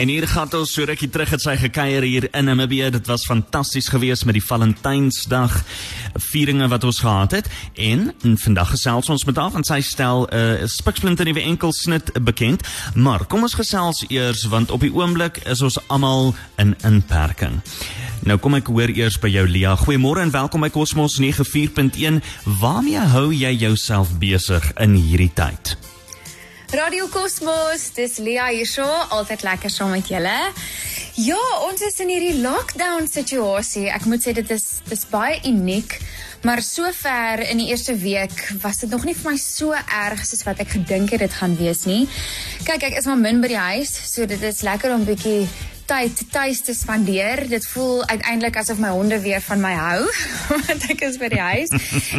En 0.00 0.08
hier 0.08 0.24
gaan 0.28 0.48
ons 0.56 0.70
so 0.72 0.86
rukkie 0.88 1.10
terug 1.12 1.28
het 1.34 1.42
sy 1.44 1.58
gekuier 1.60 2.04
hier 2.08 2.24
in 2.32 2.46
Namibië. 2.48 2.86
Dit 2.94 3.08
was 3.10 3.26
fantasties 3.28 3.90
geweest 3.92 4.24
met 4.24 4.38
die 4.38 4.44
Valentynsdag 4.44 5.58
vieringe 6.30 6.68
wat 6.72 6.86
ons 6.88 7.02
gehad 7.04 7.36
het. 7.36 7.50
En, 7.76 8.06
en 8.24 8.38
vandag 8.40 8.72
gesels 8.72 9.10
ons 9.12 9.26
met 9.28 9.36
haar 9.36 9.52
van 9.52 9.66
sy 9.68 9.82
stel 9.84 10.24
'n 10.24 10.36
uh, 10.36 10.64
spiksplinter 10.64 11.28
nuwe 11.28 11.42
enkelsnit 11.42 12.12
bekend. 12.24 12.64
Maar 12.94 13.26
kom 13.26 13.44
ons 13.44 13.54
gesels 13.54 14.04
eers 14.08 14.46
want 14.48 14.70
op 14.70 14.80
die 14.80 14.94
oomblik 14.94 15.36
is 15.44 15.60
ons 15.60 15.76
almal 15.88 16.34
in 16.56 16.72
inperking. 16.80 17.60
Nou 18.24 18.38
kom 18.38 18.54
ek 18.54 18.72
hoor 18.72 18.88
eers 18.88 19.20
by 19.20 19.28
jou 19.28 19.46
Lia. 19.48 19.76
Goeiemôre 19.76 20.24
en 20.24 20.32
welkom 20.32 20.60
by 20.60 20.70
Cosmos 20.70 21.20
94.1. 21.20 22.24
Waarmee 22.44 23.04
hou 23.12 23.34
jy 23.34 23.52
jouself 23.52 24.16
besig 24.18 24.72
in 24.80 24.96
hierdie 24.96 25.32
tyd? 25.34 25.89
Radio 26.70 27.08
Cosmos, 27.10 27.88
dis 27.96 28.20
Lia 28.22 28.44
hierso, 28.54 28.84
altyd 29.10 29.42
lekker 29.42 29.72
saam 29.74 29.90
met 29.90 30.06
julle. 30.06 30.34
Ja, 31.18 31.40
ons 31.66 31.82
is 31.82 31.98
in 31.98 32.12
hierdie 32.12 32.36
lockdown 32.44 33.08
situasie. 33.10 33.88
Ek 33.90 34.06
moet 34.06 34.22
sê 34.22 34.30
dit 34.36 34.52
is 34.54 34.66
dis 34.86 35.02
baie 35.10 35.40
uniek, 35.50 35.96
maar 36.46 36.62
sover 36.62 37.42
in 37.48 37.58
die 37.58 37.72
eerste 37.72 37.96
week 37.98 38.36
was 38.62 38.84
dit 38.84 38.94
nog 38.94 39.02
nie 39.08 39.16
vir 39.18 39.32
my 39.32 39.40
so 39.42 39.74
erg 39.74 40.22
soos 40.22 40.46
wat 40.46 40.62
ek 40.62 40.76
gedink 40.76 41.10
het 41.16 41.24
dit 41.26 41.36
gaan 41.40 41.58
wees 41.58 41.82
nie. 41.90 42.04
Kyk, 42.62 42.86
ek 42.92 43.00
is 43.02 43.10
maar 43.10 43.18
min 43.18 43.42
by 43.42 43.50
die 43.50 43.58
huis, 43.74 43.90
so 44.14 44.30
dit 44.30 44.46
is 44.46 44.62
lekker 44.62 44.94
om 44.94 45.02
bietjie 45.10 45.48
tyd 45.90 46.20
tuis 46.30 46.60
te 46.62 46.74
spandeer. 46.74 47.42
Dit 47.50 47.66
voel 47.66 48.04
uiteindelik 48.06 48.56
asof 48.60 48.78
my 48.78 48.92
honde 48.94 49.18
weer 49.20 49.40
van 49.42 49.60
my 49.60 49.72
hou 49.74 50.04
want 50.66 50.84
ek 50.92 51.02
is 51.06 51.18
by 51.18 51.30
die 51.32 51.40
huis 51.42 51.72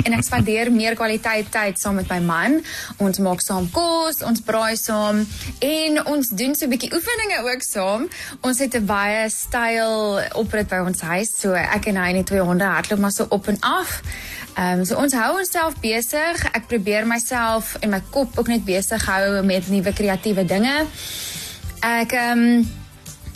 en 0.04 0.16
ek 0.18 0.26
spandeer 0.28 0.72
meer 0.76 0.98
kwaliteit 1.00 1.48
tyd 1.54 1.80
saam 1.80 1.96
met 2.02 2.10
my 2.12 2.20
man. 2.26 2.58
Ons 3.04 3.22
maak 3.24 3.44
saam 3.44 3.70
kos, 3.72 4.20
ons 4.28 4.44
braai 4.44 4.76
saam 4.80 5.24
en 5.68 6.02
ons 6.04 6.34
doen 6.42 6.56
so 6.56 6.68
'n 6.68 6.74
bietjie 6.74 6.92
oefeninge 6.92 7.40
ook 7.48 7.64
saam. 7.64 8.10
Ons 8.42 8.60
het 8.60 8.76
'n 8.76 8.86
baie 8.86 9.30
styl 9.30 10.20
oprit 10.36 10.68
by 10.68 10.84
ons 10.84 11.02
huis. 11.02 11.32
So 11.40 11.56
ek 11.56 11.88
en 11.88 11.96
hy 11.96 12.10
en 12.10 12.20
die 12.20 12.28
twee 12.28 12.44
honde 12.44 12.68
hardloop 12.68 13.00
maar 13.00 13.16
so 13.16 13.26
op 13.30 13.48
en 13.48 13.60
af. 13.60 14.02
Ehm 14.58 14.80
um, 14.80 14.86
so 14.86 15.00
ons 15.00 15.14
hou 15.14 15.38
onsself 15.38 15.80
besig. 15.80 16.44
Ek 16.52 16.68
probeer 16.68 17.08
myself 17.08 17.76
en 17.80 17.90
my 17.90 18.02
kop 18.12 18.38
ook 18.38 18.48
net 18.48 18.66
besig 18.66 19.06
hou 19.06 19.44
met 19.44 19.68
nuwe 19.70 19.94
kreatiewe 19.94 20.46
dinge. 20.46 20.86
Ek 21.80 22.12
ehm 22.12 22.40
um, 22.40 22.81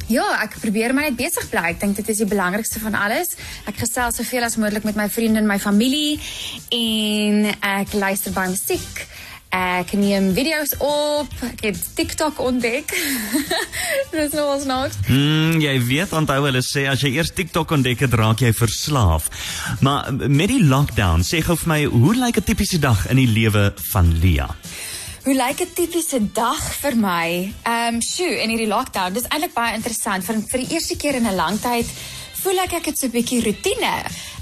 Ja, 0.08 0.26
ek 0.44 0.60
probeer 0.62 0.94
my 0.94 1.08
net 1.08 1.18
besig 1.18 1.48
bly. 1.50 1.72
Ek 1.74 1.80
dink 1.82 1.98
dit 1.98 2.10
is 2.14 2.22
die 2.22 2.30
belangrikste 2.30 2.82
van 2.84 2.94
alles. 3.00 3.34
Ek 3.66 3.80
gesels 3.82 4.20
soveel 4.20 4.46
as 4.46 4.58
moontlik 4.62 4.86
met 4.86 5.00
my 5.00 5.10
vriende 5.10 5.42
en 5.42 5.50
my 5.50 5.58
familie 5.62 6.20
en 6.70 7.50
ek 7.50 7.96
luister 7.98 8.36
baie 8.36 8.54
musiek. 8.54 9.06
Ek 9.56 9.94
neem 9.98 10.30
video's 10.36 10.76
op. 10.84 11.32
Ek 11.48 11.64
het 11.70 11.82
TikTok 11.98 12.42
ontdek. 12.44 12.92
Dis 14.14 14.36
nou 14.36 14.46
ons 14.52 14.66
nog. 14.70 14.98
Mm, 15.08 15.62
jy 15.64 15.76
weet 15.88 16.14
onthou 16.18 16.42
hulle 16.44 16.62
sê 16.66 16.86
as 16.92 17.02
jy 17.02 17.16
eers 17.16 17.32
TikTok 17.34 17.74
ontdek 17.78 18.06
het, 18.06 18.18
raak 18.20 18.44
jy 18.46 18.52
verslaaf. 18.54 19.32
Maar 19.86 20.12
met 20.28 20.52
die 20.52 20.62
lockdown, 20.62 21.26
sê 21.26 21.42
gou 21.46 21.58
vir 21.64 21.72
my, 21.72 21.80
hoe 21.90 22.18
lyk 22.20 22.44
'n 22.44 22.50
tipiese 22.52 22.82
dag 22.84 23.08
in 23.10 23.24
die 23.24 23.32
lewe 23.32 23.72
van 23.94 24.12
Lia? 24.22 24.52
Hoe 25.26 25.34
lyk 25.34 25.60
'n 25.62 25.74
tipiese 25.74 26.20
dag 26.32 26.62
vir 26.82 26.96
my? 26.98 27.54
Ehm, 27.64 27.94
um, 27.94 28.02
sjoe, 28.02 28.42
in 28.42 28.50
hierdie 28.50 28.68
lockdown. 28.68 29.14
Dis 29.14 29.26
eintlik 29.34 29.54
baie 29.54 29.74
interessant. 29.74 30.24
Vir 30.24 30.36
vir 30.52 30.60
die 30.62 30.74
eerste 30.76 30.96
keer 31.02 31.16
in 31.16 31.26
'n 31.26 31.36
lang 31.36 31.58
tyd 31.60 31.88
voel 32.42 32.60
ek 32.60 32.74
ek 32.74 32.86
het 32.86 32.98
so 33.00 33.08
'n 33.08 33.12
bietjie 33.12 33.42
rotine. 33.42 33.94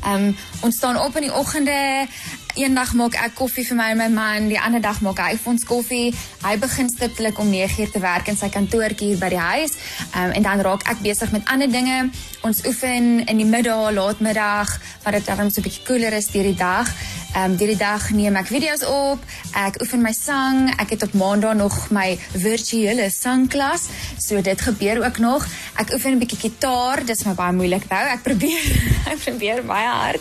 Ehm, 0.03 0.23
um, 0.23 0.35
ons 0.61 0.75
staan 0.75 0.99
op 0.99 1.15
in 1.15 1.21
die 1.21 1.33
oggende. 1.33 2.07
Eendag 2.53 2.91
maak 2.93 3.15
ek 3.17 3.33
koffie 3.33 3.63
vir 3.65 3.77
my 3.79 3.87
en 3.89 3.97
my 3.97 4.07
man, 4.13 4.47
die 4.51 4.59
ander 4.61 4.81
dag 4.81 4.99
maak 5.01 5.17
hy 5.23 5.31
vir 5.41 5.51
ons 5.55 5.63
koffie. 5.65 6.13
Hy 6.43 6.51
begin 6.61 6.89
stiptelik 6.89 7.39
om 7.39 7.49
9:00 7.49 7.91
te 7.91 7.99
werk 7.99 8.27
in 8.27 8.37
sy 8.37 8.49
kantoortjie 8.49 9.07
hier 9.07 9.17
by 9.17 9.29
die 9.29 9.41
huis. 9.41 9.73
Ehm, 10.11 10.23
um, 10.25 10.31
en 10.31 10.43
dan 10.43 10.61
raak 10.61 10.83
ek 10.91 11.01
besig 11.01 11.31
met 11.31 11.47
ander 11.49 11.71
dinge. 11.71 12.09
Ons 12.41 12.65
oefen 12.65 13.25
in 13.25 13.37
die 13.37 13.45
middag, 13.45 13.91
laatmiddag, 13.91 14.79
wat 15.03 15.13
dit 15.13 15.25
dan 15.25 15.51
so 15.51 15.61
'n 15.61 15.63
bietjie 15.63 15.85
koeler 15.85 16.13
is 16.13 16.27
deur 16.27 16.43
die 16.43 16.55
dag. 16.55 16.87
Ehm 17.33 17.51
um, 17.51 17.55
die 17.57 17.77
dag 17.77 18.11
neem 18.13 18.35
ek 18.35 18.45
video's 18.45 18.83
op. 18.85 19.21
Ek 19.57 19.79
oefen 19.81 20.03
my 20.05 20.11
sang. 20.13 20.67
Ek 20.77 20.89
het 20.93 21.03
op 21.03 21.13
Maandag 21.17 21.55
nog 21.57 21.89
my 21.89 22.19
virtuele 22.33 23.09
sangklas. 23.09 23.87
So 24.21 24.41
dit 24.41 24.61
gebeur 24.61 25.01
ook 25.05 25.17
nog. 25.17 25.47
Ek 25.81 25.93
oefen 25.93 26.13
'n 26.13 26.21
bietjie 26.21 26.39
gitaar. 26.39 27.05
Dis 27.05 27.23
my 27.25 27.33
baie 27.33 27.53
moeilik 27.53 27.89
nou. 27.89 28.05
Ek 28.05 28.21
probeer 28.21 28.61
ek 29.13 29.17
probeer 29.25 29.65
baie 29.65 29.89
hard. 29.93 30.19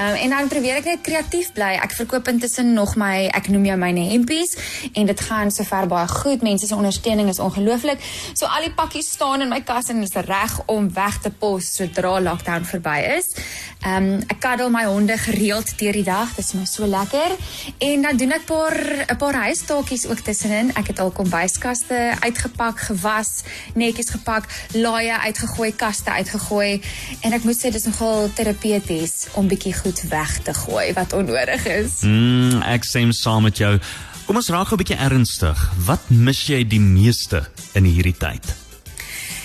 Um, 0.00 0.14
en 0.14 0.30
dan 0.30 0.48
probeer 0.48 0.78
ek 0.80 0.86
net 0.88 1.00
kreatief 1.04 1.50
bly. 1.52 1.74
Ek 1.76 1.92
verkoop 1.92 2.28
intussen 2.30 2.70
nog 2.72 2.94
my 2.96 3.26
ek 3.36 3.50
noem 3.52 3.66
jou 3.68 3.74
myne 3.76 4.06
hempies 4.08 4.54
en 4.96 5.08
dit 5.10 5.22
gaan 5.26 5.50
sover 5.52 5.90
baie 5.90 6.08
goed. 6.08 6.40
Mense 6.46 6.64
se 6.70 6.76
ondersteuning 6.76 7.28
is 7.28 7.40
ongelooflik. 7.42 8.00
So 8.32 8.48
al 8.48 8.64
die 8.64 8.72
pakkies 8.72 9.10
staan 9.12 9.44
in 9.44 9.52
my 9.52 9.60
kas 9.60 9.90
en 9.92 10.00
is 10.00 10.16
reg 10.24 10.54
om 10.72 10.88
weg 10.96 11.18
te 11.20 11.28
pos 11.42 11.68
sodra 11.76 12.14
lockdown 12.24 12.64
verby 12.64 12.96
is. 13.18 13.34
Ehm 13.80 14.06
um, 14.14 14.24
ek 14.32 14.40
kaddel 14.40 14.72
my 14.72 14.86
honde 14.88 15.18
gereeld 15.20 15.68
deur 15.80 15.96
die 15.96 16.06
dag 16.06 16.32
is 16.40 16.54
my 16.56 16.64
so 16.68 16.88
lekker. 16.88 17.36
En 17.84 18.02
dan 18.08 18.16
doen 18.16 18.32
ek 18.32 18.42
'n 18.42 18.48
paar 18.48 18.76
'n 19.08 19.16
paar 19.16 19.34
huistaakies 19.34 20.06
ook 20.06 20.24
tussenin. 20.24 20.72
Ek 20.76 20.86
het 20.86 21.00
al 21.00 21.10
kombuiskaste 21.10 22.16
uitgepak, 22.20 22.80
gewas, 22.80 23.42
netjies 23.74 24.10
gepak, 24.10 24.44
laaie 24.72 25.18
uitgegooi, 25.18 25.72
kaste 25.76 26.10
uitgegooi 26.10 26.80
en 27.20 27.32
ek 27.32 27.44
moet 27.44 27.56
sê 27.56 27.70
dis 27.70 27.84
nogal 27.84 28.30
terapeuties 28.34 29.28
om 29.32 29.48
bietjie 29.48 29.72
weg 30.08 30.38
te 30.46 30.54
gooi 30.54 30.92
wat 30.92 31.12
onnodig 31.12 31.66
is. 31.66 32.00
Mm, 32.06 32.62
ek 32.62 32.84
stem 32.84 33.12
saam 33.12 33.42
met 33.42 33.58
jou. 33.58 33.78
Kom 34.26 34.36
ons 34.36 34.48
raak 34.48 34.70
'n 34.72 34.76
bietjie 34.76 34.96
ernstig. 34.96 35.58
Wat 35.86 36.10
mis 36.10 36.46
jy 36.46 36.62
die 36.66 36.80
meeste 36.80 37.42
in 37.74 37.84
hierdie 37.84 38.16
tyd? 38.16 38.44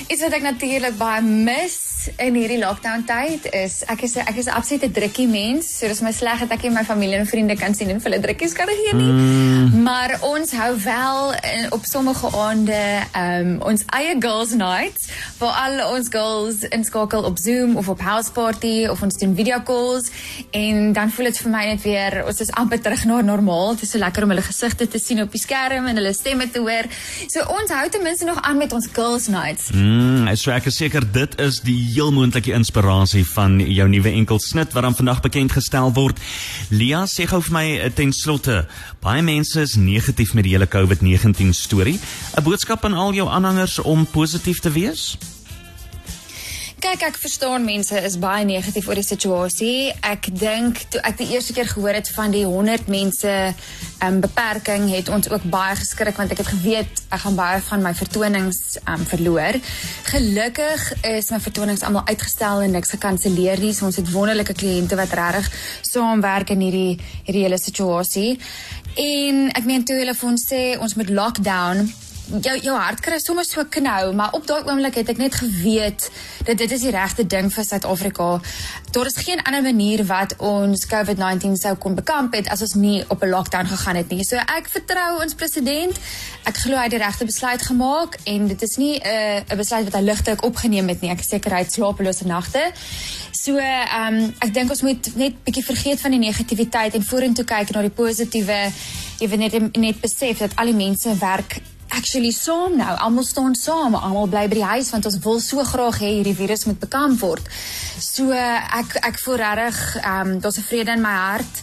Iets 0.07 0.21
wat 0.21 0.33
ek 0.33 0.41
natuurlik 0.41 0.97
baie 0.97 1.21
mis 1.21 1.84
in 2.17 2.35
hierdie 2.37 2.59
lockdown 2.59 3.03
tyd 3.07 3.45
is 3.55 3.81
ek 3.91 4.05
is 4.07 4.15
ek 4.21 4.37
is 4.37 4.47
'n 4.47 4.55
absolute 4.59 4.91
drukkie 4.91 5.27
mens. 5.27 5.77
So 5.77 5.87
dis 5.87 6.01
my 6.01 6.11
sleg 6.11 6.39
dat 6.39 6.51
ek 6.51 6.63
nie 6.63 6.69
my 6.69 6.83
familie 6.83 7.17
en 7.17 7.27
vriende 7.27 7.55
kan 7.55 7.73
sien 7.73 7.89
en 7.89 8.01
hulle 8.01 8.19
drukkies 8.19 8.53
kan 8.53 8.67
gee 8.67 8.93
nie. 8.93 9.11
Mm. 9.11 9.81
Maar 9.83 10.17
ons 10.21 10.51
hou 10.51 10.71
wel 10.83 11.33
in, 11.33 11.71
op 11.71 11.85
sommige 11.85 12.27
aande 12.31 12.83
um 13.15 13.61
ons 13.61 13.83
eie 13.87 14.15
girls 14.19 14.53
nights 14.53 15.07
waar 15.39 15.55
al 15.65 15.95
ons 15.95 16.07
girls 16.09 16.63
inskakel 16.69 17.23
op 17.23 17.37
Zoom 17.37 17.75
of 17.75 17.89
op 17.89 18.01
house 18.01 18.31
party 18.31 18.87
of 18.89 19.01
ons 19.01 19.17
doen 19.17 19.35
video 19.35 19.61
calls 19.63 20.11
en 20.51 20.93
dan 20.93 21.11
voel 21.11 21.25
dit 21.25 21.37
vir 21.37 21.51
my 21.51 21.65
net 21.65 21.81
weer 21.81 22.25
ons 22.25 22.39
is 22.39 22.51
amper 22.51 22.81
terug 22.81 23.05
na 23.05 23.21
normaal. 23.21 23.73
Dit 23.73 23.81
is 23.81 23.91
so 23.91 23.97
lekker 23.97 24.23
om 24.23 24.29
hulle 24.29 24.41
gesigte 24.41 24.87
te 24.87 24.99
sien 24.99 25.21
op 25.21 25.31
die 25.31 25.41
skerm 25.41 25.85
en 25.85 25.95
hulle 25.95 26.13
stemme 26.13 26.49
te 26.51 26.59
hoor. 26.59 26.85
So 27.27 27.39
ons 27.59 27.71
hou 27.71 27.89
ten 27.89 28.03
minste 28.03 28.25
nog 28.25 28.41
aan 28.41 28.57
met 28.57 28.73
ons 28.73 28.87
girls 28.91 29.27
nights. 29.27 29.71
Mm. 29.71 29.85
Mm, 29.95 30.29
so 30.39 30.51
ek 30.53 30.67
is 30.69 30.77
seker 30.79 31.05
dit 31.15 31.35
is 31.43 31.59
die 31.65 31.77
heel 31.95 32.11
moontlike 32.11 32.51
inspirasie 32.51 33.23
van 33.29 33.55
jou 33.59 33.85
nuwe 33.89 34.11
enkelsnit 34.11 34.73
wat 34.75 34.83
dan 34.83 34.95
vandag 34.95 35.21
bekend 35.23 35.53
gestel 35.55 35.93
word. 35.95 36.19
Lia 36.69 37.05
sê 37.07 37.23
gou 37.29 37.39
vir 37.47 37.55
my 37.55 37.65
eh, 37.77 37.91
ten 37.95 38.11
slotte, 38.13 38.65
baie 39.05 39.23
mense 39.23 39.61
is 39.61 39.77
negatief 39.79 40.33
met 40.35 40.43
die 40.43 40.55
hele 40.57 40.67
COVID-19 40.67 41.55
storie. 41.55 41.99
'n 42.35 42.43
Boodskap 42.43 42.83
aan 42.85 42.99
al 42.99 43.15
jou 43.15 43.29
aanhangers 43.29 43.79
om 43.79 44.05
positief 44.05 44.59
te 44.59 44.71
wees? 44.71 45.15
Kyk 46.85 47.01
ek 47.01 47.15
verstaan 47.17 47.63
mense 47.65 47.97
is 48.05 48.15
baie 48.21 48.43
negatief 48.45 48.85
oor 48.85 48.99
die 48.99 49.05
situasie. 49.05 49.89
Ek 50.05 50.27
dink 50.37 50.83
toe 50.93 50.99
ek 51.09 51.15
die 51.17 51.31
eerste 51.33 51.55
keer 51.57 51.65
gehoor 51.65 51.97
het 51.97 52.11
van 52.13 52.29
die 52.29 52.43
100 52.45 52.91
mense 52.93 53.31
um, 54.05 54.19
beperking 54.21 54.85
het 54.91 55.09
ons 55.09 55.31
ook 55.31 55.47
baie 55.49 55.73
geskrik 55.79 56.19
want 56.19 56.35
ek 56.35 56.43
het 56.43 56.51
geweet 56.51 57.01
ek 57.09 57.23
gaan 57.23 57.39
baie 57.39 57.63
van 57.71 57.81
my 57.87 57.95
vertonings 57.97 58.77
um, 58.85 59.01
verloor. 59.09 59.57
Gelukkig 60.11 60.85
is 61.15 61.33
my 61.33 61.41
vertonings 61.41 61.81
almal 61.87 62.05
uitgestel 62.05 62.67
en 62.67 62.77
niks 62.77 62.93
gekanselleer 62.93 63.65
nie. 63.65 63.73
So 63.73 63.89
ons 63.89 63.97
het 63.97 64.13
wonderlike 64.13 64.53
kliënte 64.53 65.01
wat 65.01 65.17
regtig 65.17 65.49
saamwerk 65.89 66.53
in 66.53 66.67
hierdie 66.67 66.99
hierdie 67.25 67.47
hele 67.47 67.61
situasie. 67.61 68.35
En 69.01 69.47
ek 69.57 69.65
meen 69.65 69.89
toe 69.89 69.97
hulle 70.03 70.13
vir 70.13 70.33
ons 70.35 70.49
sê 70.53 70.65
ons 70.77 70.99
moet 71.01 71.17
lockdown 71.17 71.87
jou 72.41 72.55
jou 72.59 72.75
hart 72.77 73.01
kry 73.05 73.17
sommer 73.21 73.45
so 73.45 73.63
knou, 73.69 74.13
maar 74.17 74.33
op 74.37 74.45
daai 74.47 74.65
oomblik 74.65 74.97
het 74.99 75.09
ek 75.13 75.19
net 75.21 75.35
geweet 75.37 76.07
dat 76.47 76.57
dit 76.57 76.71
is 76.71 76.85
die 76.85 76.93
regte 76.93 77.25
ding 77.29 77.51
vir 77.53 77.65
Suid-Afrika. 77.65 78.27
Daar 78.95 79.09
is 79.09 79.17
geen 79.17 79.41
ander 79.43 79.61
manier 79.65 80.05
wat 80.09 80.35
ons 80.37 80.85
COVID-19 80.89 81.57
sou 81.59 81.75
kon 81.81 81.97
bekamp 81.97 82.33
het 82.37 82.49
as 82.53 82.61
ons 82.65 82.73
nie 82.73 83.03
op 83.07 83.23
'n 83.23 83.29
lockdown 83.29 83.65
gegaan 83.65 83.95
het 83.95 84.09
nie. 84.09 84.23
So 84.23 84.35
ek 84.35 84.69
vertrou 84.69 85.21
ons 85.21 85.33
president. 85.33 85.99
Ek 86.43 86.57
glo 86.57 86.75
hy 86.75 86.83
het 86.83 86.91
die 86.91 87.03
regte 87.03 87.25
besluit 87.25 87.61
gemaak 87.61 88.17
en 88.23 88.47
dit 88.47 88.61
is 88.61 88.75
nie 88.77 88.99
'n 88.99 89.05
uh, 89.05 89.53
'n 89.53 89.57
besluit 89.57 89.83
wat 89.83 89.93
hy 89.93 90.01
ligtelik 90.01 90.43
opgeneem 90.43 90.87
het 90.87 91.01
nie. 91.01 91.11
Ek 91.11 91.23
seker 91.23 91.51
hy 91.51 91.59
het 91.59 91.73
slapelose 91.73 92.25
nagte. 92.25 92.71
So 93.31 93.57
ehm 93.57 94.13
um, 94.13 94.33
ek 94.39 94.53
dink 94.53 94.69
ons 94.69 94.81
moet 94.81 95.15
net 95.15 95.43
bietjie 95.43 95.63
vergeet 95.63 96.01
van 96.01 96.11
die 96.11 96.19
negativiteit 96.19 96.93
en 96.93 97.03
vorentoe 97.03 97.45
kyk 97.45 97.71
na 97.71 97.81
die 97.81 97.89
positiewe. 97.89 98.71
Jy 99.19 99.27
weet 99.29 99.39
net 99.39 99.77
net 99.77 100.01
besef 100.01 100.37
dat 100.37 100.55
al 100.55 100.65
die 100.65 100.75
mense 100.75 101.17
werk 101.19 101.61
actually 102.05 102.31
saam 102.31 102.77
nou. 102.77 102.93
Almal 103.01 103.25
staan 103.25 103.55
saam, 103.57 103.95
almal 103.97 104.27
bly 104.29 104.45
by 104.45 104.59
die 104.59 104.67
huis 104.69 104.91
want 104.93 105.07
ons 105.09 105.17
wil 105.23 105.39
so 105.41 105.63
graag 105.65 105.97
hê 106.03 106.11
hierdie 106.19 106.35
virus 106.37 106.67
moet 106.69 106.77
bekamp 106.77 107.17
word. 107.25 107.47
So 107.97 108.29
ek 108.29 108.99
ek 109.01 109.17
voel 109.23 109.39
regtig 109.41 109.79
ehm 110.03 110.35
um, 110.35 110.39
daar's 110.39 110.59
'n 110.61 110.67
vrede 110.69 110.91
in 110.93 111.01
my 111.01 111.15
hart 111.17 111.55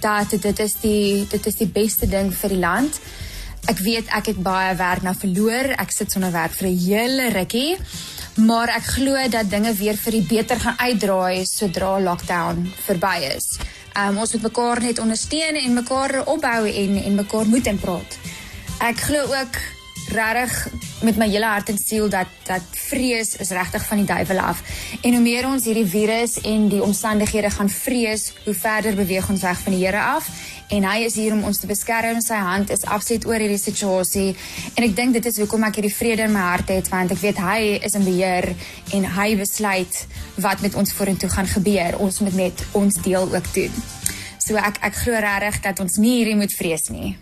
dat 0.00 0.30
dit 0.30 0.58
is 0.60 0.74
die 0.82 1.26
dit 1.26 1.46
is 1.46 1.56
die 1.58 1.66
beste 1.66 2.06
ding 2.06 2.30
vir 2.30 2.48
die 2.48 2.62
land. 2.62 3.00
ek 3.68 3.78
weet 3.78 4.06
ek 4.16 4.26
het 4.26 4.38
baie 4.42 4.74
werk 4.76 5.02
nou 5.02 5.14
verloor. 5.14 5.74
Ek 5.76 5.90
sit 5.90 6.12
sonder 6.12 6.32
werk 6.32 6.54
vir 6.54 6.68
'n 6.68 6.78
hele 6.78 7.28
rukkie. 7.30 7.76
Maar 8.36 8.68
ek 8.68 8.84
glo 8.84 9.28
dat 9.28 9.50
dinge 9.50 9.74
weer 9.74 9.96
vir 9.96 10.12
die 10.12 10.26
beter 10.28 10.60
gaan 10.60 10.78
uitdraai 10.78 11.44
sodra 11.44 11.98
lockdown 11.98 12.72
verby 12.86 13.34
is. 13.36 13.58
Um, 13.98 14.18
ons 14.18 14.32
moet 14.32 14.42
mekaar 14.42 14.80
net 14.80 14.98
ondersteun 14.98 15.56
en 15.56 15.74
mekaar 15.74 16.26
opbou 16.26 16.62
en 16.70 17.02
en 17.02 17.14
mekaar 17.14 17.46
moed 17.46 17.66
en 17.66 17.78
praat. 17.78 18.18
Ek 18.78 18.96
glo 19.00 19.22
ook 19.34 19.77
regtig 20.12 20.68
met 21.02 21.16
my 21.16 21.28
hele 21.30 21.46
hart 21.46 21.68
en 21.68 21.78
siel 21.78 22.08
dat 22.08 22.30
dat 22.46 22.62
vrees 22.88 23.36
is 23.36 23.50
regtig 23.54 23.84
van 23.86 24.00
die 24.00 24.06
duiwel 24.06 24.38
af. 24.38 24.62
En 25.02 25.12
hoe 25.12 25.22
meer 25.22 25.46
ons 25.46 25.64
hierdie 25.64 25.86
virus 25.86 26.40
en 26.40 26.68
die 26.68 26.82
omstandighede 26.82 27.50
gaan 27.50 27.68
vrees, 27.70 28.32
hoe 28.44 28.54
verder 28.54 28.94
beweeg 28.94 29.28
ons 29.28 29.42
weg 29.42 29.60
van 29.66 29.76
die 29.76 29.84
Here 29.84 30.00
af. 30.00 30.30
En 30.68 30.84
hy 30.84 31.04
is 31.06 31.14
hier 31.16 31.32
om 31.32 31.44
ons 31.48 31.58
te 31.58 31.66
beskerm. 31.66 32.20
Sy 32.20 32.36
hand 32.44 32.70
is 32.70 32.84
absoluut 32.84 33.26
oor 33.26 33.40
hierdie 33.40 33.60
situasie. 33.60 34.34
En 34.74 34.84
ek 34.84 34.96
dink 34.96 35.16
dit 35.16 35.28
is 35.30 35.38
hoekom 35.40 35.64
ek 35.68 35.80
hierdie 35.80 35.94
vrede 35.94 36.26
in 36.28 36.34
my 36.34 36.44
hart 36.50 36.72
het 36.72 36.90
want 36.92 37.12
ek 37.14 37.22
weet 37.22 37.40
hy 37.42 37.60
is 37.84 37.96
in 37.98 38.04
beheer 38.08 38.50
en 38.96 39.06
hy 39.18 39.28
besluit 39.40 40.02
wat 40.36 40.64
met 40.64 40.76
ons 40.78 40.92
vorentoe 40.92 41.30
gaan 41.32 41.48
gebeur. 41.48 42.00
Ons 42.04 42.20
moet 42.24 42.36
net 42.46 42.66
ons 42.72 43.00
deel 43.04 43.28
ook 43.28 43.54
doen. 43.54 43.80
So 44.44 44.56
ek 44.56 44.80
ek 44.80 45.00
glo 45.04 45.20
regtig 45.20 45.62
dat 45.64 45.80
ons 45.84 46.00
nie 46.00 46.20
hierdie 46.20 46.38
moet 46.40 46.54
vrees 46.56 46.88
nie. 46.88 47.18